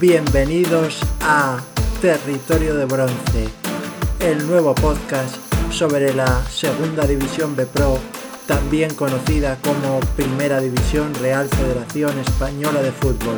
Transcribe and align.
Bienvenidos 0.00 0.98
a 1.20 1.58
Territorio 2.00 2.74
de 2.74 2.86
Bronce, 2.86 3.48
el 4.20 4.46
nuevo 4.46 4.74
podcast 4.74 5.36
sobre 5.70 6.14
la 6.14 6.42
Segunda 6.46 7.06
División 7.06 7.54
B 7.54 7.66
Pro, 7.66 7.98
también 8.46 8.94
conocida 8.94 9.58
como 9.62 10.00
Primera 10.16 10.58
División 10.58 11.12
Real 11.16 11.46
Federación 11.48 12.18
Española 12.18 12.80
de 12.80 12.92
Fútbol. 12.92 13.36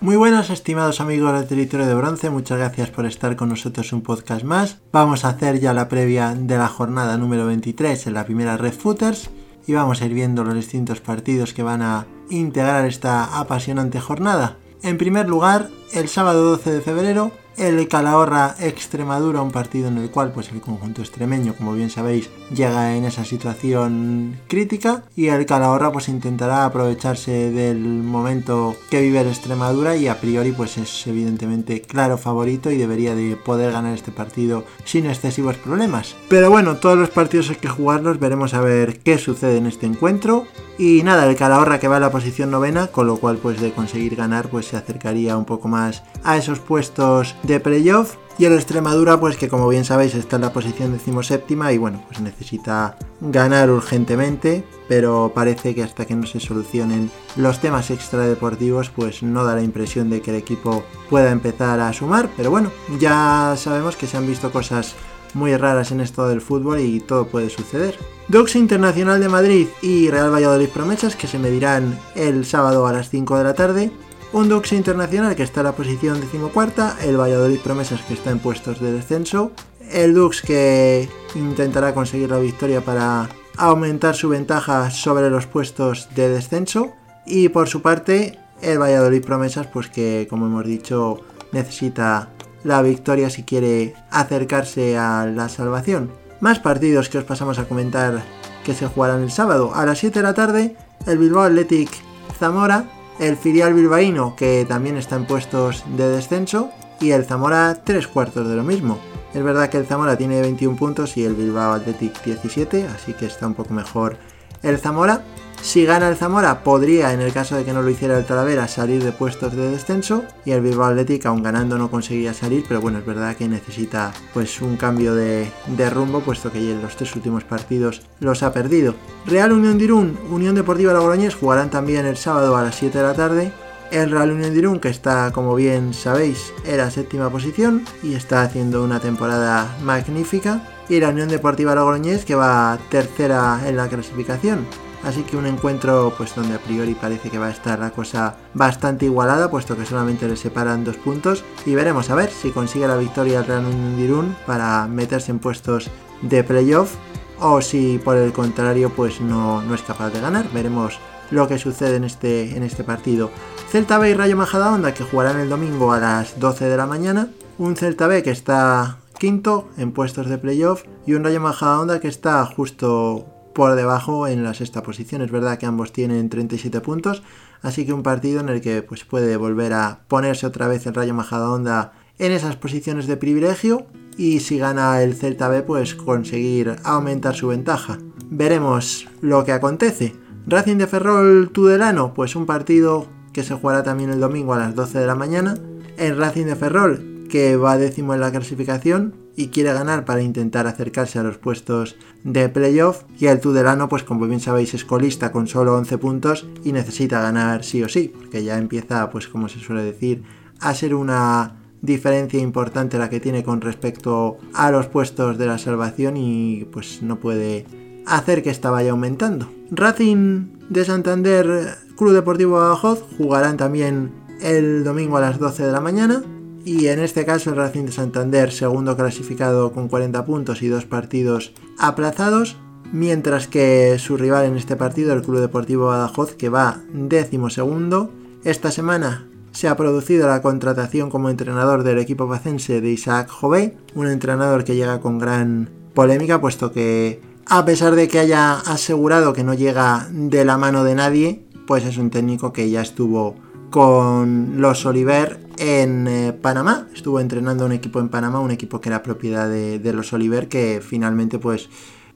Muy 0.00 0.16
buenas 0.16 0.48
estimados 0.48 1.02
amigos 1.02 1.34
del 1.34 1.46
Territorio 1.46 1.86
de 1.86 1.94
Bronce, 1.94 2.30
muchas 2.30 2.56
gracias 2.56 2.88
por 2.88 3.04
estar 3.04 3.36
con 3.36 3.50
nosotros 3.50 3.92
un 3.92 4.00
podcast 4.00 4.42
más. 4.42 4.78
Vamos 4.90 5.26
a 5.26 5.28
hacer 5.28 5.60
ya 5.60 5.74
la 5.74 5.90
previa 5.90 6.34
de 6.34 6.56
la 6.56 6.68
jornada 6.68 7.18
número 7.18 7.44
23 7.44 8.06
en 8.06 8.14
la 8.14 8.24
primera 8.24 8.56
Red 8.56 8.72
Footers 8.72 9.28
y 9.66 9.74
vamos 9.74 10.02
a 10.02 10.06
ir 10.06 10.14
viendo 10.14 10.44
los 10.44 10.54
distintos 10.54 11.00
partidos 11.00 11.52
que 11.52 11.62
van 11.62 11.82
a 11.82 12.06
integrar 12.38 12.86
esta 12.86 13.38
apasionante 13.38 14.00
jornada. 14.00 14.56
En 14.82 14.98
primer 14.98 15.28
lugar, 15.28 15.68
el 15.92 16.08
sábado 16.08 16.44
12 16.44 16.72
de 16.72 16.80
febrero 16.80 17.32
el 17.56 17.88
Calahorra 17.88 18.54
Extremadura, 18.60 19.42
un 19.42 19.50
partido 19.50 19.88
en 19.88 19.98
el 19.98 20.10
cual 20.10 20.32
pues 20.32 20.50
el 20.50 20.60
conjunto 20.60 21.02
extremeño, 21.02 21.54
como 21.54 21.72
bien 21.74 21.90
sabéis, 21.90 22.30
llega 22.54 22.96
en 22.96 23.04
esa 23.04 23.24
situación 23.24 24.38
crítica 24.48 25.04
y 25.16 25.28
el 25.28 25.46
Calahorra 25.46 25.92
pues 25.92 26.08
intentará 26.08 26.64
aprovecharse 26.64 27.50
del 27.50 27.78
momento 27.78 28.76
que 28.90 29.00
vive 29.00 29.20
el 29.20 29.28
Extremadura 29.28 29.96
y 29.96 30.08
a 30.08 30.20
priori 30.20 30.52
pues 30.52 30.78
es 30.78 31.06
evidentemente 31.06 31.82
claro 31.82 32.18
favorito 32.18 32.70
y 32.70 32.76
debería 32.76 33.14
de 33.14 33.36
poder 33.36 33.72
ganar 33.72 33.94
este 33.94 34.12
partido 34.12 34.64
sin 34.84 35.06
excesivos 35.06 35.56
problemas. 35.56 36.16
Pero 36.28 36.50
bueno, 36.50 36.76
todos 36.76 36.98
los 36.98 37.10
partidos 37.10 37.50
hay 37.50 37.56
que 37.56 37.68
jugarlos, 37.68 38.18
veremos 38.18 38.54
a 38.54 38.60
ver 38.60 39.00
qué 39.00 39.18
sucede 39.18 39.58
en 39.58 39.66
este 39.66 39.86
encuentro. 39.86 40.46
Y 40.78 41.02
nada, 41.02 41.28
el 41.28 41.36
Calahorra 41.36 41.78
que 41.78 41.86
va 41.86 41.98
a 41.98 42.00
la 42.00 42.10
posición 42.10 42.50
novena, 42.50 42.88
con 42.88 43.06
lo 43.06 43.18
cual 43.18 43.36
pues 43.36 43.60
de 43.60 43.72
conseguir 43.72 44.16
ganar 44.16 44.48
pues 44.48 44.66
se 44.66 44.76
acercaría 44.76 45.36
un 45.36 45.44
poco 45.44 45.68
más 45.68 46.02
a 46.24 46.36
esos 46.36 46.58
puestos 46.58 47.34
de 47.42 47.60
playoff. 47.60 48.16
Y 48.38 48.46
el 48.46 48.54
Extremadura, 48.54 49.20
pues 49.20 49.36
que 49.36 49.48
como 49.48 49.68
bien 49.68 49.84
sabéis 49.84 50.14
está 50.14 50.36
en 50.36 50.42
la 50.42 50.52
posición 50.52 50.92
decimoséptima 50.92 51.72
y 51.72 51.78
bueno, 51.78 52.02
pues 52.08 52.20
necesita 52.20 52.96
ganar 53.20 53.70
urgentemente, 53.70 54.64
pero 54.88 55.32
parece 55.34 55.74
que 55.74 55.82
hasta 55.82 56.06
que 56.06 56.14
no 56.14 56.26
se 56.26 56.40
solucionen 56.40 57.10
los 57.36 57.60
temas 57.60 57.90
extradeportivos, 57.90 58.88
pues 58.88 59.22
no 59.22 59.44
da 59.44 59.54
la 59.54 59.62
impresión 59.62 60.08
de 60.08 60.22
que 60.22 60.30
el 60.30 60.38
equipo 60.38 60.82
pueda 61.10 61.30
empezar 61.30 61.78
a 61.80 61.92
sumar. 61.92 62.30
Pero 62.36 62.50
bueno, 62.50 62.72
ya 62.98 63.54
sabemos 63.58 63.96
que 63.96 64.06
se 64.06 64.16
han 64.16 64.26
visto 64.26 64.50
cosas 64.50 64.94
muy 65.34 65.56
raras 65.56 65.92
en 65.92 66.00
esto 66.00 66.28
del 66.28 66.40
fútbol 66.40 66.80
y 66.80 67.00
todo 67.00 67.26
puede 67.26 67.50
suceder. 67.50 67.98
Dux 68.28 68.56
Internacional 68.56 69.20
de 69.20 69.28
Madrid 69.28 69.66
y 69.82 70.10
Real 70.10 70.32
Valladolid 70.32 70.68
Promesas 70.68 71.16
que 71.16 71.26
se 71.26 71.38
medirán 71.38 71.98
el 72.14 72.44
sábado 72.44 72.86
a 72.86 72.92
las 72.92 73.10
5 73.10 73.38
de 73.38 73.44
la 73.44 73.54
tarde 73.54 73.90
un 74.32 74.48
Dux 74.48 74.72
Internacional 74.72 75.36
que 75.36 75.42
está 75.42 75.60
en 75.60 75.66
la 75.66 75.76
posición 75.76 76.20
decimocuarta, 76.20 76.96
el 77.02 77.20
Valladolid 77.20 77.60
Promesas 77.60 78.00
que 78.02 78.14
está 78.14 78.30
en 78.30 78.38
puestos 78.38 78.80
de 78.80 78.92
descenso, 78.92 79.52
el 79.90 80.14
Dux 80.14 80.40
que 80.40 81.08
intentará 81.34 81.92
conseguir 81.92 82.30
la 82.30 82.38
victoria 82.38 82.80
para 82.80 83.28
aumentar 83.58 84.14
su 84.14 84.30
ventaja 84.30 84.90
sobre 84.90 85.28
los 85.28 85.46
puestos 85.46 86.08
de 86.14 86.30
descenso 86.30 86.92
y 87.26 87.50
por 87.50 87.68
su 87.68 87.82
parte 87.82 88.38
el 88.62 88.78
Valladolid 88.78 89.22
Promesas 89.22 89.66
pues 89.66 89.88
que 89.90 90.26
como 90.30 90.46
hemos 90.46 90.64
dicho 90.64 91.20
necesita 91.52 92.30
la 92.64 92.80
victoria 92.80 93.28
si 93.28 93.42
quiere 93.42 93.94
acercarse 94.10 94.96
a 94.96 95.26
la 95.26 95.50
salvación. 95.50 96.10
Más 96.40 96.58
partidos 96.58 97.10
que 97.10 97.18
os 97.18 97.24
pasamos 97.24 97.58
a 97.58 97.66
comentar 97.66 98.22
que 98.64 98.72
se 98.72 98.86
jugarán 98.86 99.22
el 99.22 99.30
sábado 99.30 99.74
a 99.74 99.84
las 99.84 99.98
7 99.98 100.20
de 100.20 100.22
la 100.22 100.34
tarde, 100.34 100.76
el 101.06 101.18
Bilbao 101.18 101.42
Athletic 101.42 101.90
Zamora 102.38 102.86
el 103.18 103.36
filial 103.36 103.74
bilbaíno 103.74 104.34
que 104.36 104.64
también 104.68 104.96
está 104.96 105.16
en 105.16 105.26
puestos 105.26 105.84
de 105.96 106.08
descenso 106.08 106.70
y 107.00 107.10
el 107.10 107.24
Zamora 107.24 107.76
tres 107.84 108.06
cuartos 108.06 108.48
de 108.48 108.56
lo 108.56 108.62
mismo. 108.62 108.98
Es 109.34 109.42
verdad 109.42 109.70
que 109.70 109.78
el 109.78 109.86
Zamora 109.86 110.16
tiene 110.16 110.40
21 110.40 110.76
puntos 110.76 111.16
y 111.16 111.24
el 111.24 111.34
Bilbao 111.34 111.72
Athletic 111.72 112.22
17, 112.22 112.86
así 112.86 113.14
que 113.14 113.26
está 113.26 113.46
un 113.46 113.54
poco 113.54 113.72
mejor 113.74 114.16
el 114.62 114.78
Zamora. 114.78 115.22
Si 115.62 115.84
gana 115.84 116.08
el 116.08 116.16
Zamora, 116.16 116.64
podría, 116.64 117.12
en 117.12 117.20
el 117.20 117.32
caso 117.32 117.54
de 117.54 117.64
que 117.64 117.72
no 117.72 117.82
lo 117.82 117.90
hiciera 117.90 118.18
el 118.18 118.24
Talavera, 118.24 118.66
salir 118.66 119.04
de 119.04 119.12
puestos 119.12 119.54
de 119.54 119.70
descenso. 119.70 120.24
Y 120.44 120.50
el 120.50 120.60
Bilbao 120.60 120.88
Athletic, 120.88 121.24
aún 121.24 121.40
ganando, 121.40 121.78
no 121.78 121.88
conseguiría 121.88 122.34
salir. 122.34 122.64
Pero 122.66 122.80
bueno, 122.80 122.98
es 122.98 123.06
verdad 123.06 123.36
que 123.36 123.48
necesita 123.48 124.12
pues 124.34 124.60
un 124.60 124.76
cambio 124.76 125.14
de, 125.14 125.48
rumbo, 125.88 126.18
puesto 126.18 126.50
que 126.50 126.58
en 126.58 126.82
los 126.82 126.96
tres 126.96 127.14
últimos 127.14 127.44
partidos 127.44 128.02
los 128.18 128.42
ha 128.42 128.52
perdido. 128.52 128.96
Real 129.24 129.52
Unión 129.52 129.78
de 129.78 129.84
Irún, 129.84 130.18
Unión 130.30 130.56
Deportiva 130.56 130.92
Logroñés 130.92 131.36
jugarán 131.36 131.70
también 131.70 132.06
el 132.06 132.16
sábado 132.16 132.56
a 132.56 132.62
las 132.64 132.74
7 132.74 132.98
de 132.98 133.04
la 133.04 133.14
tarde. 133.14 133.52
El 133.92 134.10
Real 134.10 134.32
Unión 134.32 134.52
de 134.52 134.58
Irún, 134.58 134.80
que 134.80 134.88
está, 134.88 135.30
como 135.30 135.54
bien 135.54 135.94
sabéis, 135.94 136.52
en 136.64 136.78
la 136.78 136.90
séptima 136.90 137.30
posición 137.30 137.84
y 138.02 138.14
está 138.14 138.42
haciendo 138.42 138.82
una 138.82 138.98
temporada 138.98 139.76
magnífica. 139.84 140.60
Y 140.92 141.00
la 141.00 141.08
Unión 141.08 141.30
Deportiva 141.30 141.74
Logroñés, 141.74 142.26
que 142.26 142.34
va 142.34 142.78
tercera 142.90 143.62
en 143.66 143.78
la 143.78 143.88
clasificación. 143.88 144.66
Así 145.02 145.22
que 145.22 145.38
un 145.38 145.46
encuentro 145.46 146.12
pues 146.18 146.34
donde 146.34 146.54
a 146.54 146.58
priori 146.58 146.92
parece 146.92 147.30
que 147.30 147.38
va 147.38 147.46
a 147.46 147.50
estar 147.50 147.78
la 147.78 147.92
cosa 147.92 148.36
bastante 148.52 149.06
igualada, 149.06 149.50
puesto 149.50 149.74
que 149.74 149.86
solamente 149.86 150.28
le 150.28 150.36
separan 150.36 150.84
dos 150.84 150.98
puntos. 150.98 151.44
Y 151.64 151.74
veremos 151.74 152.10
a 152.10 152.14
ver 152.14 152.28
si 152.28 152.50
consigue 152.50 152.86
la 152.86 152.98
victoria 152.98 153.38
el 153.38 153.46
Real 153.46 153.64
Unión 153.64 154.36
para 154.46 154.86
meterse 154.86 155.30
en 155.30 155.38
puestos 155.38 155.88
de 156.20 156.44
playoff 156.44 156.96
o 157.40 157.62
si 157.62 157.96
por 157.96 158.18
el 158.18 158.34
contrario 158.34 158.90
pues 158.94 159.18
no, 159.22 159.62
no 159.62 159.74
es 159.74 159.80
capaz 159.80 160.10
de 160.10 160.20
ganar. 160.20 160.44
Veremos 160.52 160.98
lo 161.30 161.48
que 161.48 161.56
sucede 161.56 161.96
en 161.96 162.04
este, 162.04 162.54
en 162.54 162.64
este 162.64 162.84
partido. 162.84 163.30
Celta 163.70 163.96
B 163.96 164.10
y 164.10 164.14
Rayo 164.14 164.36
Majadahonda 164.36 164.92
que 164.92 165.04
jugarán 165.04 165.40
el 165.40 165.48
domingo 165.48 165.94
a 165.94 166.00
las 166.00 166.38
12 166.38 166.66
de 166.66 166.76
la 166.76 166.84
mañana. 166.84 167.30
Un 167.56 167.76
Celta 167.76 168.08
B 168.08 168.22
que 168.22 168.30
está 168.30 168.98
quinto 169.22 169.68
en 169.76 169.92
puestos 169.92 170.28
de 170.28 170.36
playoff 170.36 170.82
y 171.06 171.14
un 171.14 171.22
Rayo 171.22 171.40
Majadahonda 171.40 172.00
que 172.00 172.08
está 172.08 172.44
justo 172.44 173.24
por 173.54 173.76
debajo 173.76 174.26
en 174.26 174.42
la 174.42 174.52
sexta 174.52 174.82
posición. 174.82 175.22
Es 175.22 175.30
verdad 175.30 175.58
que 175.58 175.66
ambos 175.66 175.92
tienen 175.92 176.28
37 176.28 176.80
puntos, 176.80 177.22
así 177.60 177.86
que 177.86 177.92
un 177.92 178.02
partido 178.02 178.40
en 178.40 178.48
el 178.48 178.60
que 178.60 178.82
pues, 178.82 179.04
puede 179.04 179.36
volver 179.36 179.74
a 179.74 180.00
ponerse 180.08 180.44
otra 180.44 180.66
vez 180.66 180.88
el 180.88 180.94
Rayo 180.94 181.14
Majadahonda 181.14 181.92
en 182.18 182.32
esas 182.32 182.56
posiciones 182.56 183.06
de 183.06 183.16
privilegio 183.16 183.86
y 184.18 184.40
si 184.40 184.58
gana 184.58 185.00
el 185.02 185.14
Celta 185.14 185.48
B 185.48 185.62
pues 185.62 185.94
conseguir 185.94 186.74
aumentar 186.82 187.36
su 187.36 187.46
ventaja. 187.46 188.00
Veremos 188.28 189.06
lo 189.20 189.44
que 189.44 189.52
acontece. 189.52 190.16
Racing 190.48 190.78
de 190.78 190.88
Ferrol 190.88 191.50
Tudelano, 191.52 192.12
pues 192.12 192.34
un 192.34 192.44
partido 192.44 193.06
que 193.32 193.44
se 193.44 193.54
jugará 193.54 193.84
también 193.84 194.10
el 194.10 194.18
domingo 194.18 194.52
a 194.52 194.58
las 194.58 194.74
12 194.74 194.98
de 194.98 195.06
la 195.06 195.14
mañana. 195.14 195.54
El 195.96 196.16
Racing 196.16 196.46
de 196.46 196.56
Ferrol, 196.56 197.11
que 197.32 197.56
va 197.56 197.78
décimo 197.78 198.12
en 198.12 198.20
la 198.20 198.30
clasificación, 198.30 199.14
y 199.34 199.48
quiere 199.48 199.72
ganar 199.72 200.04
para 200.04 200.20
intentar 200.20 200.66
acercarse 200.66 201.18
a 201.18 201.22
los 201.22 201.38
puestos 201.38 201.96
de 202.22 202.50
playoff 202.50 203.04
y 203.18 203.26
el 203.26 203.40
Tudelano 203.40 203.88
pues 203.88 204.02
como 204.02 204.26
bien 204.26 204.40
sabéis 204.40 204.74
es 204.74 204.84
colista 204.84 205.32
con 205.32 205.46
solo 205.46 205.74
11 205.78 205.96
puntos 205.96 206.46
y 206.64 206.72
necesita 206.72 207.22
ganar 207.22 207.64
sí 207.64 207.82
o 207.82 207.88
sí 207.88 208.12
porque 208.14 208.44
ya 208.44 208.58
empieza 208.58 209.08
pues 209.08 209.28
como 209.28 209.48
se 209.48 209.58
suele 209.58 209.82
decir 209.82 210.22
a 210.60 210.74
ser 210.74 210.94
una 210.94 211.56
diferencia 211.80 212.40
importante 212.40 212.98
la 212.98 213.08
que 213.08 213.20
tiene 213.20 213.42
con 213.42 213.62
respecto 213.62 214.36
a 214.52 214.70
los 214.70 214.86
puestos 214.86 215.38
de 215.38 215.46
la 215.46 215.56
salvación 215.56 216.18
y 216.18 216.66
pues 216.70 217.02
no 217.02 217.18
puede 217.18 217.64
hacer 218.06 218.42
que 218.42 218.50
esta 218.50 218.70
vaya 218.70 218.90
aumentando. 218.90 219.50
Racing 219.70 220.58
de 220.68 220.84
Santander 220.84 221.78
Club 221.96 222.12
Deportivo 222.12 222.58
Badajoz 222.58 223.02
jugarán 223.16 223.56
también 223.56 224.12
el 224.42 224.84
domingo 224.84 225.16
a 225.16 225.22
las 225.22 225.38
12 225.38 225.64
de 225.64 225.72
la 225.72 225.80
mañana 225.80 226.22
y 226.64 226.86
en 226.88 227.00
este 227.00 227.24
caso 227.24 227.50
el 227.50 227.56
Racing 227.56 227.86
de 227.86 227.92
Santander, 227.92 228.52
segundo 228.52 228.96
clasificado 228.96 229.72
con 229.72 229.88
40 229.88 230.24
puntos 230.24 230.62
y 230.62 230.68
dos 230.68 230.84
partidos 230.84 231.52
aplazados, 231.78 232.56
mientras 232.92 233.48
que 233.48 233.96
su 233.98 234.16
rival 234.16 234.44
en 234.46 234.56
este 234.56 234.76
partido, 234.76 235.12
el 235.12 235.22
Club 235.22 235.40
Deportivo 235.40 235.86
Badajoz, 235.86 236.34
que 236.34 236.48
va 236.48 236.80
décimo 236.92 237.50
segundo. 237.50 238.10
Esta 238.44 238.70
semana 238.70 239.28
se 239.52 239.68
ha 239.68 239.76
producido 239.76 240.28
la 240.28 240.42
contratación 240.42 241.10
como 241.10 241.30
entrenador 241.30 241.82
del 241.82 241.98
equipo 241.98 242.28
pacense 242.28 242.80
de 242.80 242.90
Isaac 242.90 243.28
Jové, 243.28 243.76
un 243.94 244.06
entrenador 244.06 244.64
que 244.64 244.76
llega 244.76 245.00
con 245.00 245.18
gran 245.18 245.70
polémica, 245.94 246.40
puesto 246.40 246.72
que 246.72 247.20
a 247.46 247.64
pesar 247.64 247.94
de 247.94 248.08
que 248.08 248.18
haya 248.18 248.54
asegurado 248.54 249.32
que 249.32 249.44
no 249.44 249.54
llega 249.54 250.08
de 250.10 250.44
la 250.44 250.58
mano 250.58 250.84
de 250.84 250.94
nadie, 250.94 251.44
pues 251.66 251.84
es 251.84 251.98
un 251.98 252.10
técnico 252.10 252.52
que 252.52 252.70
ya 252.70 252.82
estuvo 252.82 253.34
con 253.70 254.60
los 254.60 254.86
Oliver 254.86 255.40
en 255.58 256.06
eh, 256.08 256.32
Panamá. 256.32 256.88
Estuvo 256.94 257.20
entrenando 257.20 257.66
un 257.66 257.72
equipo 257.72 258.00
en 258.00 258.08
Panamá, 258.08 258.40
un 258.40 258.50
equipo 258.50 258.80
que 258.80 258.88
era 258.88 259.02
propiedad 259.02 259.48
de, 259.48 259.92
los 259.92 260.12
Oliver, 260.12 260.48
que 260.48 260.80
finalmente 260.82 261.38
pues 261.38 261.68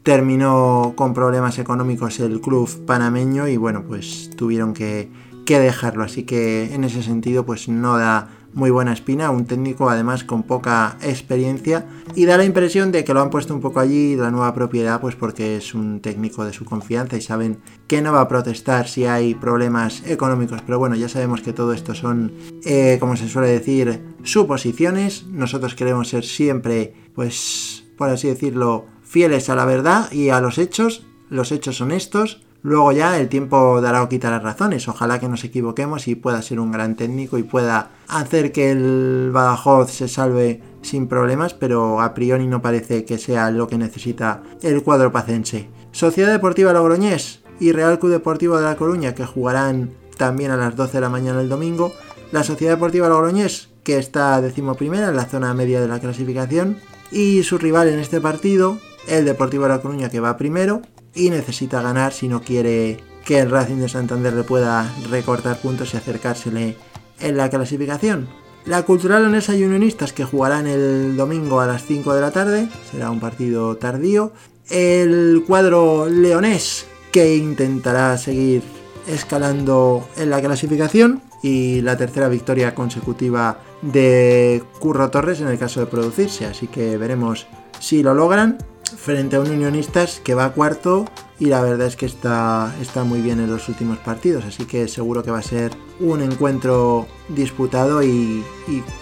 terminó 0.03 0.93
con 0.97 1.15
problemas 1.15 1.59
económicos 1.59 2.21
el 2.21 2.41
club 2.41 2.69
panameño 2.87 3.49
y 3.49 3.57
bueno, 3.57 3.85
pues 3.87 4.31
tuvieron 4.37 4.73
que, 4.73 5.11
que 5.47 5.59
dejarlo. 5.59 6.05
Así 6.05 6.25
que 6.25 6.75
en 6.75 6.85
ese 6.85 7.03
sentido 7.03 7.47
pues 7.47 7.69
no 7.69 7.97
da 7.97 8.29
muy 8.57 8.71
buena 8.71 8.95
espina, 8.95 9.31
un 9.31 9.45
técnico 9.45 9.91
además 9.91 10.25
con 10.25 10.43
poca 10.43 10.97
experiencia. 11.03 11.87
Y 12.15 12.25
da 12.25 12.39
la 12.39 12.45
impresión 12.45 12.91
de 12.91 13.05
que 13.05 13.13
lo 13.15 13.21
han 13.21 13.31
puesto 13.31 13.55
un 13.55 13.61
poco 13.61 13.81
allí 13.81 14.17
la 14.17 14.31
nueva 14.31 14.55
propiedad 14.55 15.01
pues 15.01 15.15
porque 15.15 15.57
es 15.57 15.75
un 15.75 16.01
técnico 16.01 16.45
de 16.45 16.55
su 16.55 16.65
confianza 16.65 17.17
y 17.17 17.21
saben 17.21 17.59
que 17.87 18.01
no 18.01 18.13
va 18.13 18.23
a 18.23 18.29
protestar 18.29 18.89
si 18.89 19.05
hay 19.05 19.35
problemas 19.35 20.03
económicos, 20.07 20.63
pero 20.63 20.79
bueno, 20.79 20.97
ya 20.97 21.09
sabemos 21.09 21.43
que 21.43 21.53
todo 21.53 21.73
esto 21.75 21.95
son, 21.95 22.33
eh, 22.65 22.97
como 22.99 23.17
se 23.17 23.29
suele 23.29 23.49
decir, 23.49 24.03
suposiciones, 24.23 25.27
nosotros 25.27 25.75
queremos 25.75 26.09
ser 26.09 26.25
siempre, 26.25 26.95
pues, 27.15 27.85
por 27.97 28.09
así 28.09 28.27
decirlo, 28.27 28.87
fieles 29.03 29.51
a 29.51 29.55
la 29.55 29.67
verdad 29.67 30.11
y 30.11 30.31
a 30.31 30.41
los 30.41 30.57
hechos, 30.59 31.07
los 31.29 31.53
hechos 31.53 31.81
honestos, 31.81 32.46
Luego 32.63 32.93
ya 32.93 33.19
el 33.19 33.29
tiempo 33.29 33.81
dará 33.81 34.03
o 34.03 34.09
quitará 34.09 34.39
razones. 34.39 34.89
Ojalá 34.89 35.21
que 35.21 35.29
nos 35.29 35.45
equivoquemos 35.45 36.09
y 36.09 36.15
pueda 36.15 36.43
ser 36.43 36.59
un 36.59 36.73
gran 36.73 36.97
técnico 36.97 37.39
y 37.39 37.43
pueda 37.43 37.91
hacer 38.09 38.53
que 38.53 38.71
el 38.71 39.31
Badajoz 39.33 39.91
se 39.91 40.09
salve 40.09 40.63
sin 40.83 41.07
problemas, 41.07 41.55
pero 41.55 42.01
a 42.01 42.15
priori 42.15 42.47
no 42.47 42.63
parece 42.63 43.05
que 43.05 43.19
sea 43.19 43.51
lo 43.51 43.69
que 43.69 43.79
necesita 43.79 44.43
el 44.63 44.83
cuadro 44.83 45.13
pacense. 45.13 45.69
Sociedad 45.93 46.31
Deportiva 46.31 46.73
Logroñés 46.73 47.43
y 47.61 47.73
Real 47.73 47.99
Club 47.99 48.13
Deportivo 48.13 48.57
de 48.57 48.65
La 48.65 48.77
Coruña 48.77 49.15
que 49.15 49.25
jugarán 49.25 49.91
también 50.17 50.51
a 50.51 50.57
las 50.57 50.77
12 50.77 50.95
de 50.95 51.01
la 51.01 51.09
mañana 51.09 51.41
el 51.41 51.49
domingo. 51.49 51.93
La 52.33 52.43
Sociedad 52.43 52.75
Deportiva 52.75 53.09
Logroñés 53.09 53.69
que 53.83 53.99
está 53.99 54.41
decimoprimera 54.41 55.09
en 55.09 55.17
la 55.17 55.27
zona 55.27 55.55
media 55.55 55.81
de 55.81 55.87
la 55.87 56.01
clasificación 56.01 56.79
y 57.13 57.45
su 57.45 57.57
rival 57.57 57.89
en 57.89 58.01
este 58.01 58.21
partido, 58.21 58.79
el 59.07 59.25
Deportivo 59.25 59.63
de 59.63 59.69
La 59.69 59.81
Coruña 59.81 60.11
que 60.11 60.19
va 60.19 60.37
primero 60.37 60.83
y 61.17 61.31
necesita 61.31 61.83
ganar 61.83 62.13
si 62.13 62.29
no 62.29 62.43
quiere 62.43 63.01
que 63.25 63.41
el 63.41 63.51
Racing 63.51 63.77
de 63.77 63.89
Santander 63.89 64.35
le 64.35 64.45
pueda 64.45 64.95
recortar 65.11 65.59
puntos 65.59 65.93
y 65.93 65.97
acercársele 65.97 66.77
en 67.19 67.37
la 67.37 67.51
clasificación. 67.51 68.29
La 68.67 68.83
Cultural 68.83 69.23
Leonesa 69.23 69.57
y 69.57 69.65
Unionistas 69.65 70.13
que 70.13 70.25
jugarán 70.25 70.67
el 70.67 71.17
domingo 71.17 71.61
a 71.61 71.67
las 71.67 71.85
5 71.85 72.15
de 72.15 72.21
la 72.21 72.31
tarde, 72.31 72.69
será 72.91 73.11
un 73.11 73.21
partido 73.21 73.77
tardío. 73.77 74.33
El 74.71 75.45
cuadro 75.47 76.09
leonés 76.09 76.87
que 77.13 77.37
intentará 77.37 78.19
seguir 78.19 78.63
escalando 79.07 80.07
en 80.17 80.31
la 80.31 80.41
clasificación 80.41 81.23
y 81.43 81.81
la 81.81 81.97
tercera 81.97 82.29
victoria 82.29 82.75
consecutiva 82.75 83.61
de 83.83 84.63
Curro 84.81 85.11
Torres 85.11 85.41
en 85.41 85.49
el 85.49 85.59
caso 85.59 85.81
de 85.81 85.87
producirse, 85.87 86.45
así 86.47 86.67
que 86.67 86.97
veremos 86.97 87.47
si 87.79 88.03
lo 88.03 88.15
logran 88.15 88.59
frente 88.95 89.37
a 89.37 89.41
un 89.41 89.51
Unionistas 89.51 90.21
que 90.23 90.35
va 90.35 90.53
cuarto 90.53 91.07
y 91.39 91.47
la 91.47 91.63
verdad 91.63 91.87
es 91.87 91.97
que 91.97 92.07
está, 92.07 92.75
está 92.81 93.05
muy 93.05 93.21
bien 93.21 93.41
en 93.41 93.51
los 93.51 93.69
últimos 93.69 93.99
partidos, 93.99 94.45
así 94.45 94.65
que 94.65 94.89
seguro 94.89 95.23
que 95.23 95.31
va 95.31 95.39
a 95.39 95.43
ser 95.43 95.73
un 96.01 96.23
encuentro 96.23 97.07
disputado 97.29 98.03
y, 98.03 98.45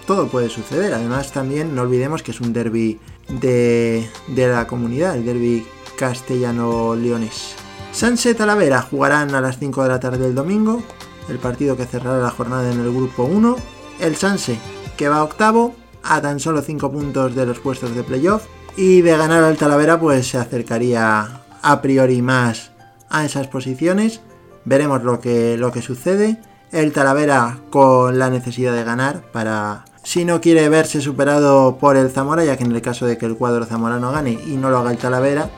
todo 0.07 0.29
puede 0.29 0.49
suceder. 0.49 0.95
Además 0.95 1.33
también 1.33 1.75
no 1.75 1.83
olvidemos 1.83 2.23
que 2.23 2.31
es 2.31 2.41
un 2.41 2.53
derby 2.53 2.99
de, 3.41 4.09
la 4.37 4.67
comunidad, 4.67 5.17
el 5.17 5.25
derby 5.25 5.67
castellano-leones. 5.97 7.55
Sanse 7.93 8.35
Talavera 8.35 8.83
jugarán 8.83 9.35
a 9.35 9.41
las 9.41 9.59
5 9.59 9.83
de 9.85 9.89
la 9.89 10.01
tarde 10.01 10.19
del 10.19 10.35
domingo, 10.35 10.83
el 11.29 11.39
partido 11.39 11.77
que 11.77 11.87
cerrará 11.87 12.19
la 12.19 12.31
jornada 12.31 12.71
en 12.71 12.81
el 12.81 12.93
grupo 12.93 13.25
1. 13.25 13.57
El 14.01 14.17
Sanse, 14.17 14.59
que 14.97 15.09
va 15.09 15.23
octavo, 15.23 15.75
a 16.03 16.21
tan 16.21 16.41
solo 16.41 16.61
5 16.61 16.91
puntos 16.91 17.35
de 17.35 17.47
los 17.47 17.61
puestos 17.61 17.95
de 17.95 18.03
playoff, 18.03 18.47
y 18.77 19.03
de 19.03 19.17
ganar 19.17 19.45
al 19.45 19.57
Talavera 19.57 19.99
pues 19.99 20.29
se 20.29 20.39
acercaría 20.39 21.29
a 21.63 21.83
priori 21.83 22.23
más 22.23 22.71
a 23.09 23.25
esas 23.25 23.47
posiciones. 23.47 24.21
Veremos 24.65 25.03
lo 25.03 25.21
que, 25.21 25.57
lo 25.57 25.73
que 25.73 25.83
sucede. 25.83 26.39
El 26.73 26.93
Talavera 26.93 27.59
con 27.71 28.19
la 28.19 28.31
necesidad 28.31 28.75
de 28.75 28.85
ganar 28.85 29.23
para 29.33 29.85
si 30.03 30.25
no 30.25 30.41
quiere 30.41 30.69
verse 30.69 31.01
superado 31.01 31.79
por 31.79 31.97
el 31.97 32.11
Zamora, 32.11 32.45
ya 32.45 32.57
que 32.57 32.65
en 32.65 32.73
el 32.73 32.83
caso 32.83 33.07
de 33.07 33.17
que 33.17 33.27
el 33.27 33.37
cuadro 33.37 33.65
zamorano 33.65 34.13
gane 34.13 34.33
y 34.33 34.57
no 34.57 34.71
lo 34.71 34.79
haga 34.79 34.91
el 34.91 34.99
Talavera, 34.99 35.49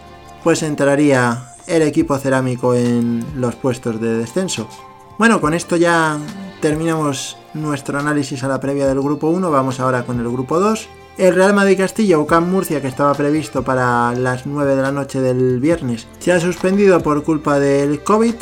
pues 0.45 0.63
entraría 0.63 1.53
el 1.67 1.83
equipo 1.83 2.17
cerámico 2.19 2.75
en 2.75 3.25
los 3.37 3.57
puestos 3.57 4.01
de 4.01 4.19
descenso. 4.19 4.69
Bueno, 5.19 5.41
con 5.41 5.55
esto 5.55 5.77
ya 5.77 6.19
terminamos 6.61 7.37
nuestro 7.55 7.99
análisis 7.99 8.45
a 8.45 8.49
la 8.49 8.61
previa 8.61 8.87
del 8.87 9.01
grupo 9.01 9.29
1, 9.29 9.51
vamos 9.51 9.81
ahora 9.81 10.05
con 10.05 10.21
el 10.21 10.29
grupo 10.29 10.61
2. 10.61 10.89
El 11.19 11.35
Real 11.35 11.55
Madrid 11.55 11.79
Castilla 11.79 12.19
o 12.19 12.41
Murcia, 12.43 12.83
que 12.83 12.89
estaba 12.89 13.15
previsto 13.15 13.63
para 13.63 14.13
las 14.13 14.45
9 14.45 14.77
de 14.77 14.83
la 14.83 14.93
noche 14.93 15.19
del 15.19 15.61
viernes, 15.61 16.07
se 16.19 16.31
ha 16.31 16.41
suspendido 16.41 17.03
por 17.03 17.25
culpa 17.25 17.59
del 17.59 18.05
COVID. 18.05 18.35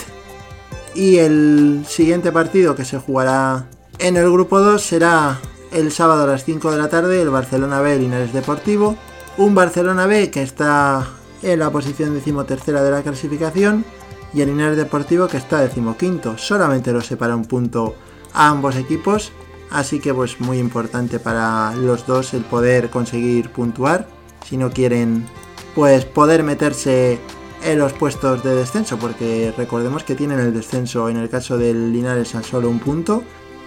Y 0.96 1.18
el 1.18 1.84
siguiente 1.88 2.32
partido 2.32 2.74
que 2.74 2.84
se 2.84 2.98
jugará 2.98 3.66
en 4.00 4.16
el 4.16 4.28
grupo 4.28 4.58
2 4.58 4.82
será 4.82 5.38
el 5.70 5.92
sábado 5.92 6.24
a 6.24 6.26
las 6.26 6.44
5 6.44 6.72
de 6.72 6.78
la 6.78 6.88
tarde, 6.88 7.22
el 7.22 7.30
Barcelona 7.30 7.80
B 7.80 7.96
Linares 7.96 8.32
Deportivo. 8.32 8.96
Un 9.36 9.54
Barcelona 9.54 10.06
B 10.06 10.32
que 10.32 10.42
está 10.42 11.06
en 11.42 11.60
la 11.60 11.70
posición 11.70 12.12
decimotercera 12.12 12.82
de 12.82 12.90
la 12.90 13.02
clasificación 13.02 13.84
y 14.32 14.40
el 14.40 14.48
Linares 14.48 14.76
Deportivo 14.76 15.28
que 15.28 15.36
está 15.36 15.60
decimoquinto. 15.60 16.38
Solamente 16.38 16.92
lo 16.92 17.02
separa 17.02 17.36
un 17.36 17.44
punto 17.44 17.94
a 18.32 18.48
ambos 18.48 18.74
equipos 18.74 19.30
Así 19.70 19.98
que 20.00 20.14
pues 20.14 20.40
muy 20.40 20.58
importante 20.58 21.18
para 21.18 21.74
los 21.74 22.06
dos 22.06 22.34
el 22.34 22.44
poder 22.44 22.90
conseguir 22.90 23.50
puntuar. 23.50 24.08
Si 24.46 24.56
no 24.56 24.70
quieren 24.70 25.26
pues 25.74 26.04
poder 26.04 26.42
meterse 26.42 27.18
en 27.64 27.78
los 27.78 27.92
puestos 27.92 28.42
de 28.44 28.54
descenso. 28.54 28.98
Porque 28.98 29.52
recordemos 29.56 30.04
que 30.04 30.14
tienen 30.14 30.38
el 30.38 30.54
descenso 30.54 31.08
en 31.08 31.16
el 31.16 31.28
caso 31.28 31.58
del 31.58 31.92
Linares 31.92 32.34
a 32.34 32.42
solo 32.42 32.68
un 32.68 32.78
punto. 32.78 33.24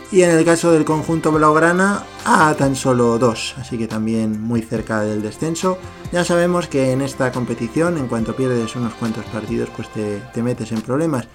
Y 0.09 0.21
en 0.21 0.29
el 0.29 0.45
caso 0.45 0.71
del 0.71 0.85
conjunto 0.85 1.33
Blaugrana 1.33 2.05
a 2.23 2.53
tan 2.53 2.77
solo 2.77 3.17
dos. 3.17 3.55
Así 3.57 3.77
que 3.77 3.87
también 3.87 4.41
muy 4.41 4.61
cerca 4.61 5.01
del 5.01 5.21
descenso. 5.21 5.77
Ya 6.13 6.23
sabemos 6.23 6.67
que 6.67 6.93
en 6.93 7.01
esta 7.01 7.31
competición 7.33 7.97
en 7.97 8.07
cuanto 8.07 8.33
pierdes 8.33 8.73
unos 8.77 8.93
cuantos 8.93 9.25
partidos 9.25 9.69
pues 9.75 9.91
te, 9.91 10.21
te 10.33 10.41
metes 10.41 10.71
en 10.71 10.81
problemas. 10.81 11.27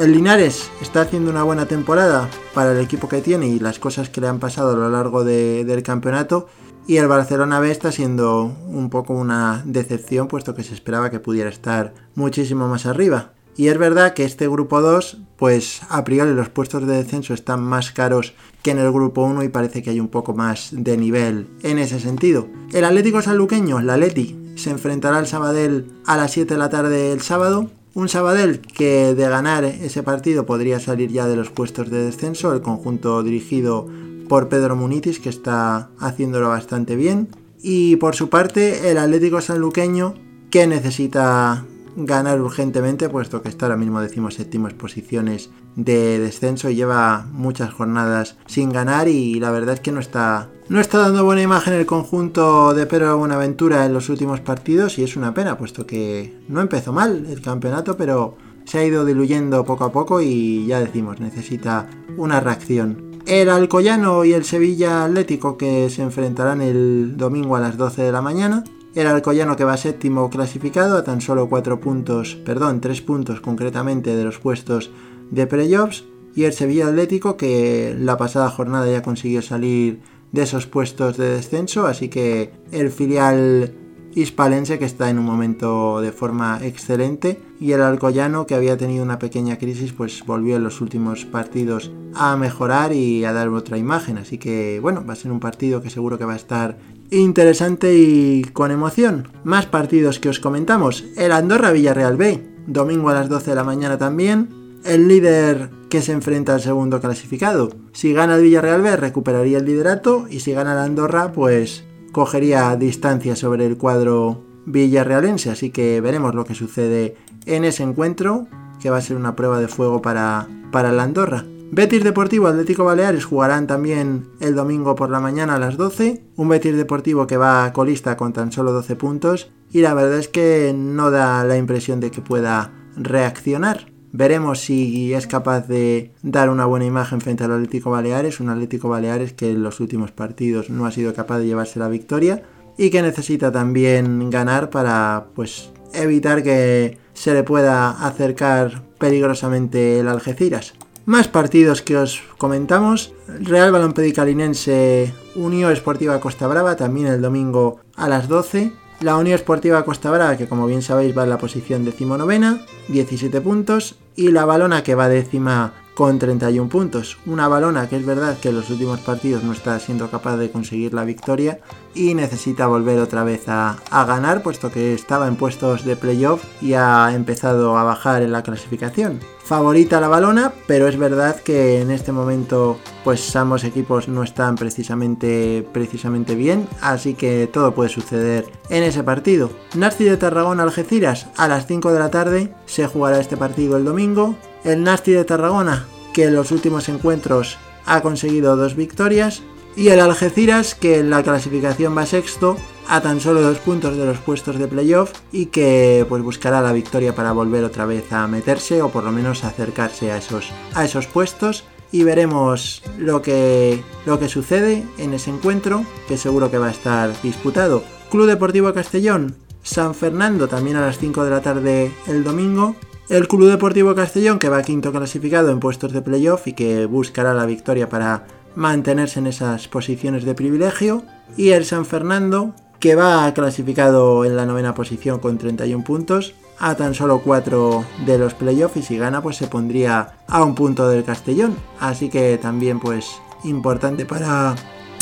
El 0.00 0.12
Linares 0.12 0.70
está 0.80 1.02
haciendo 1.02 1.30
una 1.30 1.42
buena 1.42 1.66
temporada 1.66 2.26
para 2.54 2.72
el 2.72 2.78
equipo 2.78 3.06
que 3.06 3.20
tiene 3.20 3.48
y 3.48 3.58
las 3.58 3.78
cosas 3.78 4.08
que 4.08 4.22
le 4.22 4.28
han 4.28 4.38
pasado 4.38 4.70
a 4.70 4.74
lo 4.74 4.88
largo 4.88 5.24
del 5.24 5.82
campeonato. 5.82 6.48
Y 6.86 6.96
el 6.96 7.06
Barcelona 7.06 7.60
B 7.60 7.70
está 7.70 7.92
siendo 7.92 8.44
un 8.66 8.88
poco 8.88 9.12
una 9.12 9.62
decepción, 9.66 10.26
puesto 10.26 10.54
que 10.54 10.62
se 10.62 10.72
esperaba 10.72 11.10
que 11.10 11.20
pudiera 11.20 11.50
estar 11.50 11.92
muchísimo 12.14 12.66
más 12.66 12.86
arriba. 12.86 13.34
Y 13.58 13.68
es 13.68 13.76
verdad 13.76 14.14
que 14.14 14.24
este 14.24 14.48
grupo 14.48 14.80
2, 14.80 15.18
pues 15.36 15.82
a 15.90 16.02
priori 16.02 16.32
los 16.32 16.48
puestos 16.48 16.86
de 16.86 16.96
descenso 16.96 17.34
están 17.34 17.62
más 17.62 17.90
caros 17.90 18.32
que 18.62 18.70
en 18.70 18.78
el 18.78 18.90
grupo 18.90 19.22
1 19.24 19.42
y 19.42 19.50
parece 19.50 19.82
que 19.82 19.90
hay 19.90 20.00
un 20.00 20.08
poco 20.08 20.32
más 20.32 20.70
de 20.72 20.96
nivel 20.96 21.46
en 21.62 21.78
ese 21.78 22.00
sentido. 22.00 22.48
El 22.72 22.86
Atlético 22.86 23.20
Sanluqueño, 23.20 23.78
el 23.78 23.90
Atleti, 23.90 24.54
se 24.56 24.70
enfrentará 24.70 25.18
al 25.18 25.26
Sabadell 25.26 25.92
a 26.06 26.16
las 26.16 26.32
7 26.32 26.54
de 26.54 26.58
la 26.58 26.70
tarde 26.70 27.12
el 27.12 27.20
sábado 27.20 27.68
un 27.94 28.08
Sabadell 28.08 28.60
que 28.60 29.14
de 29.14 29.28
ganar 29.28 29.64
ese 29.64 30.02
partido 30.02 30.46
podría 30.46 30.80
salir 30.80 31.10
ya 31.10 31.26
de 31.26 31.36
los 31.36 31.50
puestos 31.50 31.90
de 31.90 32.04
descenso, 32.04 32.52
el 32.52 32.62
conjunto 32.62 33.22
dirigido 33.22 33.86
por 34.28 34.48
Pedro 34.48 34.76
Munitis 34.76 35.18
que 35.18 35.28
está 35.28 35.90
haciéndolo 35.98 36.48
bastante 36.48 36.96
bien. 36.96 37.28
Y 37.62 37.96
por 37.96 38.14
su 38.14 38.28
parte 38.28 38.90
el 38.90 38.98
Atlético 38.98 39.40
Sanluqueño 39.40 40.14
que 40.50 40.66
necesita 40.66 41.64
ganar 42.06 42.40
urgentemente, 42.40 43.08
puesto 43.08 43.42
que 43.42 43.48
está 43.48 43.66
ahora 43.66 43.76
mismo 43.76 44.00
decimos 44.00 44.34
séptimas 44.34 44.74
posiciones 44.74 45.50
de 45.76 46.18
descenso 46.18 46.70
y 46.70 46.74
lleva 46.74 47.26
muchas 47.32 47.72
jornadas 47.72 48.36
sin 48.46 48.70
ganar 48.70 49.08
y 49.08 49.40
la 49.40 49.50
verdad 49.50 49.74
es 49.74 49.80
que 49.80 49.92
no 49.92 50.00
está 50.00 50.50
no 50.70 50.80
está 50.80 50.98
dando 50.98 51.24
buena 51.24 51.42
imagen 51.42 51.74
el 51.74 51.84
conjunto 51.84 52.74
de 52.74 52.86
Pedro 52.86 53.18
Buenaventura 53.18 53.84
en 53.86 53.92
los 53.92 54.08
últimos 54.08 54.40
partidos 54.40 54.98
y 55.00 55.02
es 55.02 55.16
una 55.16 55.34
pena, 55.34 55.58
puesto 55.58 55.84
que 55.84 56.38
no 56.48 56.60
empezó 56.60 56.92
mal 56.92 57.26
el 57.28 57.42
campeonato, 57.42 57.96
pero 57.96 58.36
se 58.66 58.78
ha 58.78 58.84
ido 58.84 59.04
diluyendo 59.04 59.64
poco 59.64 59.82
a 59.82 59.90
poco 59.90 60.20
y 60.20 60.66
ya 60.66 60.78
decimos, 60.78 61.18
necesita 61.18 61.88
una 62.16 62.38
reacción. 62.38 63.10
El 63.26 63.48
Alcoyano 63.48 64.24
y 64.24 64.32
el 64.32 64.44
Sevilla 64.44 65.04
Atlético 65.04 65.58
que 65.58 65.90
se 65.90 66.02
enfrentarán 66.02 66.60
el 66.60 67.16
domingo 67.16 67.56
a 67.56 67.60
las 67.60 67.76
12 67.76 68.02
de 68.02 68.12
la 68.12 68.22
mañana. 68.22 68.62
El 68.94 69.06
Alcoyano 69.06 69.56
que 69.56 69.64
va 69.64 69.76
séptimo 69.76 70.30
clasificado 70.30 70.96
a 70.96 71.04
tan 71.04 71.20
solo 71.20 71.48
4 71.48 71.78
puntos, 71.78 72.34
perdón, 72.34 72.80
3 72.80 73.00
puntos 73.02 73.40
concretamente 73.40 74.16
de 74.16 74.24
los 74.24 74.38
puestos 74.38 74.90
de 75.30 75.46
playoffs. 75.46 76.04
Y 76.34 76.44
el 76.44 76.52
Sevilla 76.52 76.88
Atlético 76.88 77.36
que 77.36 77.96
la 77.98 78.16
pasada 78.16 78.50
jornada 78.50 78.90
ya 78.90 79.02
consiguió 79.02 79.42
salir 79.42 80.00
de 80.32 80.42
esos 80.42 80.66
puestos 80.66 81.16
de 81.16 81.28
descenso. 81.28 81.86
Así 81.86 82.08
que 82.08 82.52
el 82.72 82.90
filial 82.90 83.74
hispalense 84.14 84.78
que 84.78 84.84
está 84.84 85.08
en 85.08 85.18
un 85.18 85.24
momento 85.24 86.00
de 86.00 86.10
forma 86.10 86.58
excelente 86.62 87.40
y 87.60 87.72
el 87.72 87.82
Alcoyano 87.82 88.46
que 88.46 88.54
había 88.54 88.76
tenido 88.76 89.04
una 89.04 89.20
pequeña 89.20 89.56
crisis 89.56 89.92
pues 89.92 90.24
volvió 90.26 90.56
en 90.56 90.64
los 90.64 90.80
últimos 90.80 91.24
partidos 91.26 91.92
a 92.14 92.36
mejorar 92.36 92.92
y 92.92 93.24
a 93.24 93.32
dar 93.32 93.48
otra 93.50 93.78
imagen 93.78 94.18
así 94.18 94.36
que 94.38 94.80
bueno 94.80 95.04
va 95.08 95.12
a 95.12 95.16
ser 95.16 95.30
un 95.30 95.38
partido 95.38 95.80
que 95.80 95.90
seguro 95.90 96.18
que 96.18 96.24
va 96.24 96.32
a 96.32 96.36
estar 96.36 96.78
interesante 97.10 97.94
y 97.94 98.44
con 98.52 98.70
emoción. 98.70 99.28
Más 99.44 99.66
partidos 99.66 100.18
que 100.18 100.28
os 100.28 100.40
comentamos. 100.40 101.04
El 101.16 101.32
Andorra 101.32 101.72
Villarreal 101.72 102.16
B, 102.16 102.42
domingo 102.66 103.10
a 103.10 103.14
las 103.14 103.28
12 103.28 103.50
de 103.50 103.56
la 103.56 103.64
mañana 103.64 103.98
también. 103.98 104.60
el 104.84 105.08
líder 105.08 105.68
que 105.90 106.00
se 106.00 106.12
enfrenta 106.12 106.54
al 106.54 106.62
segundo 106.62 107.00
clasificado. 107.00 107.70
Si 107.92 108.14
gana 108.14 108.36
el 108.36 108.42
Villarreal 108.42 108.80
B 108.80 108.96
recuperaría 108.96 109.58
el 109.58 109.66
liderato 109.66 110.26
y 110.30 110.40
si 110.40 110.52
gana 110.52 110.72
el 110.72 110.78
Andorra 110.78 111.32
pues 111.32 111.84
cogería 112.12 112.74
distancia 112.76 113.36
sobre 113.36 113.66
el 113.66 113.76
cuadro 113.76 114.42
villarrealense. 114.64 115.50
Así 115.50 115.70
que 115.70 116.00
veremos 116.00 116.34
lo 116.34 116.44
que 116.44 116.54
sucede 116.54 117.16
en 117.44 117.64
ese 117.64 117.82
encuentro 117.82 118.46
que 118.80 118.88
va 118.88 118.96
a 118.96 119.02
ser 119.02 119.16
una 119.16 119.36
prueba 119.36 119.60
de 119.60 119.68
fuego 119.68 120.00
para, 120.00 120.48
para 120.72 120.90
el 120.90 121.00
Andorra. 121.00 121.44
Betis 121.72 122.02
Deportivo 122.02 122.48
Atlético 122.48 122.84
Baleares 122.84 123.24
jugarán 123.24 123.68
también 123.68 124.26
el 124.40 124.56
domingo 124.56 124.96
por 124.96 125.08
la 125.08 125.20
mañana 125.20 125.54
a 125.54 125.58
las 125.60 125.76
12. 125.76 126.20
Un 126.34 126.48
Betis 126.48 126.74
Deportivo 126.76 127.28
que 127.28 127.36
va 127.36 127.72
colista 127.72 128.16
con 128.16 128.32
tan 128.32 128.50
solo 128.50 128.72
12 128.72 128.96
puntos 128.96 129.52
y 129.70 129.80
la 129.80 129.94
verdad 129.94 130.18
es 130.18 130.26
que 130.26 130.74
no 130.76 131.12
da 131.12 131.44
la 131.44 131.56
impresión 131.56 132.00
de 132.00 132.10
que 132.10 132.22
pueda 132.22 132.72
reaccionar. 132.96 133.86
Veremos 134.10 134.58
si 134.58 135.14
es 135.14 135.28
capaz 135.28 135.68
de 135.68 136.12
dar 136.22 136.50
una 136.50 136.66
buena 136.66 136.86
imagen 136.86 137.20
frente 137.20 137.44
al 137.44 137.52
Atlético 137.52 137.90
Baleares, 137.90 138.40
un 138.40 138.48
Atlético 138.48 138.88
Baleares 138.88 139.32
que 139.32 139.52
en 139.52 139.62
los 139.62 139.78
últimos 139.78 140.10
partidos 140.10 140.70
no 140.70 140.86
ha 140.86 140.90
sido 140.90 141.14
capaz 141.14 141.38
de 141.38 141.46
llevarse 141.46 141.78
la 141.78 141.88
victoria 141.88 142.42
y 142.76 142.90
que 142.90 143.00
necesita 143.00 143.52
también 143.52 144.28
ganar 144.28 144.70
para 144.70 145.26
pues 145.36 145.70
evitar 145.94 146.42
que 146.42 146.98
se 147.14 147.32
le 147.32 147.44
pueda 147.44 147.90
acercar 148.04 148.82
peligrosamente 148.98 150.00
el 150.00 150.08
Algeciras. 150.08 150.74
Más 151.06 151.28
partidos 151.28 151.82
que 151.82 151.96
os 151.96 152.22
comentamos. 152.38 153.12
Real 153.26 153.72
Balompedicalinense 153.72 155.12
Unión 155.34 155.72
Esportiva 155.72 156.20
Costa 156.20 156.46
Brava, 156.46 156.76
también 156.76 157.06
el 157.06 157.22
domingo 157.22 157.80
a 157.96 158.08
las 158.08 158.28
12. 158.28 158.72
La 159.00 159.16
Unión 159.16 159.34
Esportiva 159.34 159.84
Costa 159.84 160.10
Brava, 160.10 160.36
que 160.36 160.46
como 160.46 160.66
bien 160.66 160.82
sabéis 160.82 161.16
va 161.16 161.24
en 161.24 161.30
la 161.30 161.38
posición 161.38 161.84
decimonovena, 161.84 162.60
17 162.88 163.40
puntos. 163.40 163.96
Y 164.14 164.30
la 164.30 164.44
Balona, 164.44 164.82
que 164.82 164.94
va 164.94 165.08
décima 165.08 165.72
con 166.00 166.18
31 166.18 166.70
puntos. 166.70 167.18
Una 167.26 167.46
balona 167.46 167.86
que 167.86 167.96
es 167.96 168.06
verdad 168.06 168.38
que 168.38 168.48
en 168.48 168.54
los 168.54 168.70
últimos 168.70 169.00
partidos 169.00 169.44
no 169.44 169.52
está 169.52 169.78
siendo 169.78 170.10
capaz 170.10 170.38
de 170.38 170.50
conseguir 170.50 170.94
la 170.94 171.04
victoria 171.04 171.60
y 171.94 172.14
necesita 172.14 172.66
volver 172.68 172.98
otra 173.00 173.22
vez 173.22 173.42
a, 173.48 173.76
ganar 173.90 174.42
puesto 174.42 174.72
que 174.72 174.94
estaba 174.94 175.28
en 175.28 175.36
puestos 175.36 175.84
de 175.84 175.96
playoff 175.96 176.42
y 176.62 176.72
ha 176.72 177.12
empezado 177.14 177.76
a 177.76 177.84
bajar 177.84 178.22
en 178.22 178.32
la 178.32 178.42
clasificación. 178.42 179.20
Favorita 179.44 180.00
la 180.00 180.08
balona, 180.08 180.54
pero 180.66 180.88
es 180.88 180.96
verdad 180.96 181.36
que 181.38 181.82
en 181.82 181.90
este 181.90 182.12
momento 182.12 182.78
pues 183.04 183.36
ambos 183.36 183.64
equipos 183.64 184.08
no 184.08 184.22
están 184.22 184.54
precisamente, 184.54 185.66
precisamente 185.70 186.34
bien, 186.34 186.66
así 186.80 187.12
que 187.12 187.46
todo 187.46 187.74
puede 187.74 187.90
suceder 187.90 188.46
en 188.70 188.84
ese 188.84 189.02
partido. 189.02 189.50
Nasty 189.74 190.04
de 190.04 190.16
Tarragona 190.16 190.62
Algeciras 190.62 191.26
a 191.36 191.46
las 191.46 191.66
5 191.66 191.92
de 191.92 191.98
la 191.98 192.10
tarde 192.10 192.54
se 192.64 192.86
jugará 192.86 193.20
este 193.20 193.36
partido 193.36 193.76
el 193.76 193.84
domingo 193.84 194.34
el 194.64 194.82
Nasti 194.82 195.12
de 195.12 195.24
Tarragona, 195.24 195.86
que 196.12 196.24
en 196.24 196.34
los 196.34 196.50
últimos 196.52 196.88
encuentros 196.88 197.58
ha 197.86 198.00
conseguido 198.02 198.56
dos 198.56 198.76
victorias, 198.76 199.42
y 199.76 199.88
el 199.88 200.00
Algeciras, 200.00 200.74
que 200.74 200.98
en 200.98 201.10
la 201.10 201.22
clasificación 201.22 201.96
va 201.96 202.06
sexto, 202.06 202.56
a 202.90 203.00
tan 203.00 203.20
solo 203.20 203.40
dos 203.40 203.58
puntos 203.58 203.96
de 203.96 204.04
los 204.04 204.18
puestos 204.18 204.58
de 204.58 204.66
playoff 204.66 205.12
y 205.30 205.46
que 205.46 206.04
pues 206.08 206.24
buscará 206.24 206.60
la 206.60 206.72
victoria 206.72 207.14
para 207.14 207.30
volver 207.30 207.62
otra 207.62 207.86
vez 207.86 208.12
a 208.12 208.26
meterse 208.26 208.82
o 208.82 208.88
por 208.90 209.04
lo 209.04 209.12
menos 209.12 209.44
acercarse 209.44 210.10
a 210.10 210.16
esos, 210.16 210.50
a 210.74 210.84
esos 210.84 211.06
puestos 211.06 211.64
y 211.92 212.02
veremos 212.02 212.82
lo 212.98 213.22
que, 213.22 213.84
lo 214.06 214.18
que 214.18 214.28
sucede 214.28 214.84
en 214.98 215.14
ese 215.14 215.30
encuentro 215.30 215.84
que 216.08 216.18
seguro 216.18 216.50
que 216.50 216.58
va 216.58 216.66
a 216.66 216.72
estar 216.72 217.22
disputado. 217.22 217.84
Club 218.10 218.26
Deportivo 218.26 218.74
Castellón, 218.74 219.36
San 219.62 219.94
Fernando 219.94 220.48
también 220.48 220.76
a 220.76 220.80
las 220.80 220.98
5 220.98 221.22
de 221.22 221.30
la 221.30 221.42
tarde 221.42 221.92
el 222.08 222.24
domingo 222.24 222.74
el 223.10 223.26
Club 223.26 223.48
Deportivo 223.48 223.92
Castellón, 223.96 224.38
que 224.38 224.48
va 224.48 224.62
quinto 224.62 224.92
clasificado 224.92 225.50
en 225.50 225.58
puestos 225.58 225.92
de 225.92 226.00
playoff 226.00 226.46
y 226.46 226.52
que 226.52 226.86
buscará 226.86 227.34
la 227.34 227.44
victoria 227.44 227.88
para 227.88 228.24
mantenerse 228.54 229.18
en 229.18 229.26
esas 229.26 229.66
posiciones 229.66 230.24
de 230.24 230.34
privilegio. 230.34 231.02
Y 231.36 231.50
el 231.50 231.64
San 231.64 231.86
Fernando, 231.86 232.54
que 232.78 232.94
va 232.94 233.34
clasificado 233.34 234.24
en 234.24 234.36
la 234.36 234.46
novena 234.46 234.74
posición 234.74 235.18
con 235.18 235.38
31 235.38 235.82
puntos, 235.82 236.34
a 236.60 236.76
tan 236.76 236.94
solo 236.94 237.20
4 237.24 237.84
de 238.06 238.16
los 238.16 238.34
playoffs 238.34 238.76
y 238.76 238.82
si 238.82 238.96
gana 238.96 239.20
pues 239.20 239.36
se 239.36 239.48
pondría 239.48 240.12
a 240.28 240.44
un 240.44 240.54
punto 240.54 240.88
del 240.88 241.02
Castellón. 241.02 241.56
Así 241.80 242.10
que 242.10 242.38
también 242.38 242.78
pues 242.78 243.20
importante 243.42 244.06
para 244.06 244.54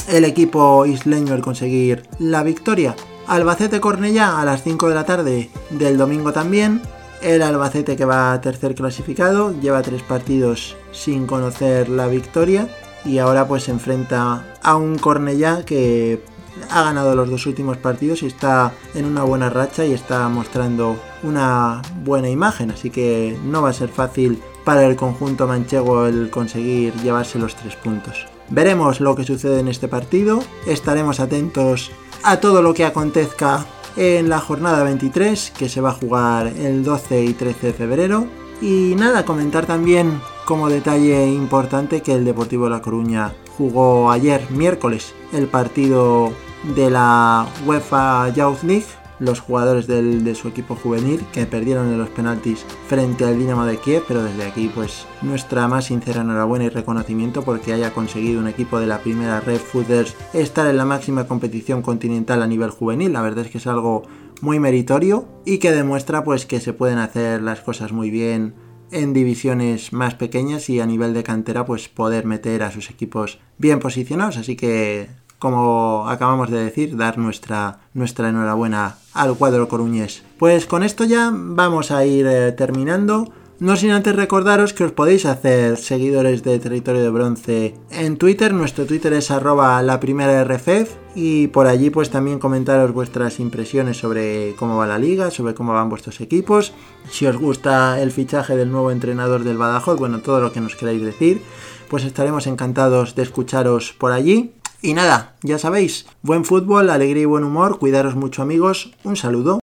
el 0.08 0.24
equipo 0.24 0.86
isleño 0.86 1.34
el 1.34 1.42
conseguir 1.42 2.08
la 2.18 2.42
victoria. 2.42 2.96
Albacete 3.26 3.80
Cornellá 3.80 4.40
a 4.40 4.46
las 4.46 4.62
5 4.62 4.88
de 4.88 4.94
la 4.94 5.04
tarde 5.04 5.50
del 5.68 5.98
domingo 5.98 6.32
también. 6.32 6.80
El 7.22 7.42
Albacete 7.42 7.96
que 7.96 8.04
va 8.04 8.40
tercer 8.40 8.74
clasificado, 8.74 9.52
lleva 9.60 9.82
tres 9.82 10.02
partidos 10.02 10.76
sin 10.92 11.26
conocer 11.26 11.88
la 11.88 12.06
victoria 12.06 12.68
y 13.04 13.18
ahora 13.18 13.48
pues 13.48 13.64
se 13.64 13.72
enfrenta 13.72 14.44
a 14.62 14.76
un 14.76 14.98
Cornellá 14.98 15.64
que 15.64 16.22
ha 16.70 16.82
ganado 16.82 17.14
los 17.14 17.30
dos 17.30 17.46
últimos 17.46 17.76
partidos 17.76 18.22
y 18.22 18.26
está 18.26 18.72
en 18.94 19.04
una 19.04 19.24
buena 19.24 19.50
racha 19.50 19.84
y 19.84 19.92
está 19.92 20.28
mostrando 20.28 20.96
una 21.22 21.82
buena 22.04 22.28
imagen, 22.28 22.70
así 22.70 22.90
que 22.90 23.36
no 23.44 23.62
va 23.62 23.70
a 23.70 23.74
ser 23.74 23.88
fácil 23.88 24.40
para 24.64 24.84
el 24.86 24.96
conjunto 24.96 25.46
manchego 25.46 26.06
el 26.06 26.30
conseguir 26.30 26.94
llevarse 27.02 27.38
los 27.38 27.56
tres 27.56 27.74
puntos. 27.76 28.26
Veremos 28.50 29.00
lo 29.00 29.14
que 29.14 29.24
sucede 29.24 29.60
en 29.60 29.68
este 29.68 29.88
partido, 29.88 30.40
estaremos 30.66 31.20
atentos 31.20 31.90
a 32.22 32.38
todo 32.40 32.62
lo 32.62 32.74
que 32.74 32.84
acontezca 32.84 33.64
en 33.96 34.28
la 34.28 34.40
jornada 34.40 34.84
23 34.84 35.52
que 35.56 35.68
se 35.68 35.80
va 35.80 35.90
a 35.90 35.94
jugar 35.94 36.46
el 36.46 36.84
12 36.84 37.24
y 37.24 37.32
13 37.34 37.68
de 37.68 37.72
febrero. 37.72 38.26
Y 38.60 38.94
nada, 38.96 39.24
comentar 39.24 39.66
también 39.66 40.20
como 40.44 40.68
detalle 40.68 41.26
importante 41.26 42.02
que 42.02 42.14
el 42.14 42.24
Deportivo 42.24 42.64
de 42.64 42.70
La 42.70 42.82
Coruña 42.82 43.32
jugó 43.56 44.10
ayer 44.10 44.50
miércoles 44.50 45.14
el 45.32 45.46
partido 45.46 46.32
de 46.74 46.90
la 46.90 47.46
UEFA 47.66 48.28
Youth 48.30 48.62
League 48.62 48.86
los 49.18 49.40
jugadores 49.40 49.86
de 49.86 50.34
su 50.34 50.48
equipo 50.48 50.74
juvenil 50.74 51.20
que 51.32 51.46
perdieron 51.46 51.88
en 51.88 51.98
los 51.98 52.08
penaltis 52.10 52.64
frente 52.86 53.24
al 53.24 53.38
Dinamo 53.38 53.64
de 53.64 53.78
Kiev, 53.78 54.04
pero 54.06 54.22
desde 54.22 54.44
aquí 54.44 54.70
pues 54.72 55.06
nuestra 55.22 55.68
más 55.68 55.86
sincera 55.86 56.20
enhorabuena 56.20 56.66
y 56.66 56.68
reconocimiento 56.68 57.42
porque 57.42 57.72
haya 57.72 57.92
conseguido 57.92 58.40
un 58.40 58.48
equipo 58.48 58.78
de 58.78 58.86
la 58.86 59.00
primera 59.00 59.40
Red 59.40 59.58
Footers 59.58 60.14
estar 60.32 60.66
en 60.66 60.76
la 60.76 60.84
máxima 60.84 61.26
competición 61.26 61.82
continental 61.82 62.42
a 62.42 62.46
nivel 62.46 62.70
juvenil, 62.70 63.12
la 63.12 63.22
verdad 63.22 63.44
es 63.44 63.50
que 63.50 63.58
es 63.58 63.66
algo 63.66 64.02
muy 64.40 64.60
meritorio 64.60 65.26
y 65.44 65.58
que 65.58 65.72
demuestra 65.72 66.24
pues 66.24 66.46
que 66.46 66.60
se 66.60 66.72
pueden 66.72 66.98
hacer 66.98 67.42
las 67.42 67.60
cosas 67.60 67.92
muy 67.92 68.10
bien 68.10 68.54
en 68.90 69.12
divisiones 69.12 69.92
más 69.92 70.14
pequeñas 70.14 70.70
y 70.70 70.80
a 70.80 70.86
nivel 70.86 71.12
de 71.12 71.22
cantera 71.22 71.64
pues 71.64 71.88
poder 71.88 72.24
meter 72.24 72.62
a 72.62 72.70
sus 72.70 72.90
equipos 72.90 73.38
bien 73.58 73.80
posicionados, 73.80 74.38
así 74.38 74.56
que 74.56 75.08
como 75.38 76.08
acabamos 76.08 76.50
de 76.50 76.64
decir, 76.64 76.96
dar 76.96 77.18
nuestra, 77.18 77.80
nuestra 77.94 78.28
enhorabuena 78.28 78.96
al 79.14 79.36
cuadro 79.36 79.68
coruñés. 79.68 80.22
Pues 80.38 80.66
con 80.66 80.82
esto 80.82 81.04
ya 81.04 81.30
vamos 81.32 81.90
a 81.90 82.04
ir 82.04 82.26
eh, 82.26 82.52
terminando. 82.52 83.32
No 83.60 83.74
sin 83.74 83.90
antes 83.90 84.14
recordaros 84.14 84.72
que 84.72 84.84
os 84.84 84.92
podéis 84.92 85.26
hacer 85.26 85.78
seguidores 85.78 86.44
de 86.44 86.60
Territorio 86.60 87.02
de 87.02 87.10
Bronce 87.10 87.74
en 87.90 88.16
Twitter. 88.16 88.54
Nuestro 88.54 88.86
Twitter 88.86 89.12
es 89.14 89.32
arroba 89.32 89.82
la 89.82 89.98
primera 89.98 90.44
RFF 90.44 90.94
y 91.16 91.48
por 91.48 91.66
allí 91.66 91.90
pues 91.90 92.10
también 92.10 92.38
comentaros 92.38 92.92
vuestras 92.92 93.40
impresiones 93.40 93.96
sobre 93.96 94.54
cómo 94.56 94.76
va 94.76 94.86
la 94.86 94.96
liga, 94.96 95.32
sobre 95.32 95.54
cómo 95.54 95.72
van 95.72 95.88
vuestros 95.88 96.20
equipos, 96.20 96.72
si 97.10 97.26
os 97.26 97.36
gusta 97.36 98.00
el 98.00 98.12
fichaje 98.12 98.54
del 98.54 98.70
nuevo 98.70 98.92
entrenador 98.92 99.42
del 99.42 99.58
Badajoz, 99.58 99.98
bueno, 99.98 100.20
todo 100.20 100.40
lo 100.40 100.52
que 100.52 100.60
nos 100.60 100.76
queráis 100.76 101.02
decir, 101.02 101.42
pues 101.88 102.04
estaremos 102.04 102.46
encantados 102.46 103.16
de 103.16 103.22
escucharos 103.22 103.92
por 103.92 104.12
allí. 104.12 104.52
Y 104.80 104.94
nada, 104.94 105.34
ya 105.42 105.58
sabéis, 105.58 106.06
buen 106.22 106.44
fútbol, 106.44 106.90
alegría 106.90 107.22
y 107.22 107.26
buen 107.26 107.42
humor, 107.42 107.78
cuidaros 107.78 108.14
mucho 108.14 108.42
amigos, 108.42 108.92
un 109.02 109.16
saludo. 109.16 109.58